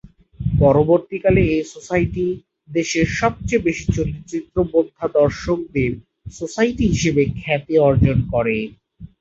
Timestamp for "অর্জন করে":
7.81-8.57